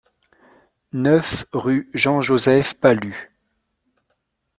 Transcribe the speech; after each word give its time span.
neuf 0.93 1.45
rue 1.53 1.87
Jean 1.93 2.21
Joseph 2.23 2.73
Pallu 2.73 3.29